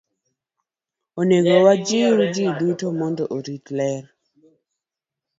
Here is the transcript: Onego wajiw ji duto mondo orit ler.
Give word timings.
Onego 1.19 1.51
wajiw 1.65 2.17
ji 2.33 2.45
duto 2.59 2.87
mondo 2.99 3.23
orit 3.35 3.65
ler. 3.77 4.03